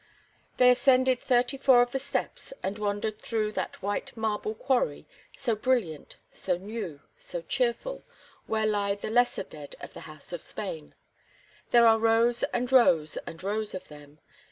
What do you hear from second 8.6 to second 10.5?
lie the lesser dead of the House of